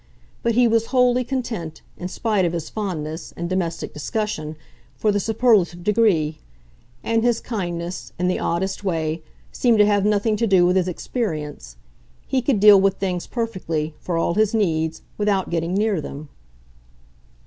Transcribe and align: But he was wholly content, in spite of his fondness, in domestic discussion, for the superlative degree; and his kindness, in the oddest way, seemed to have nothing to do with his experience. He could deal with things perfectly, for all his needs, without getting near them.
But 0.41 0.55
he 0.55 0.67
was 0.67 0.87
wholly 0.87 1.23
content, 1.23 1.83
in 1.95 2.07
spite 2.07 2.43
of 2.43 2.53
his 2.53 2.71
fondness, 2.71 3.33
in 3.33 3.47
domestic 3.47 3.93
discussion, 3.93 4.55
for 4.95 5.11
the 5.11 5.19
superlative 5.19 5.83
degree; 5.83 6.39
and 7.03 7.23
his 7.23 7.39
kindness, 7.39 8.11
in 8.17 8.27
the 8.27 8.39
oddest 8.39 8.83
way, 8.83 9.21
seemed 9.51 9.77
to 9.77 9.85
have 9.85 10.03
nothing 10.03 10.37
to 10.37 10.47
do 10.47 10.65
with 10.65 10.75
his 10.75 10.87
experience. 10.87 11.77
He 12.25 12.41
could 12.41 12.59
deal 12.59 12.81
with 12.81 12.95
things 12.97 13.27
perfectly, 13.27 13.93
for 13.99 14.17
all 14.17 14.33
his 14.33 14.55
needs, 14.55 15.03
without 15.19 15.51
getting 15.51 15.75
near 15.75 16.01
them. 16.01 16.29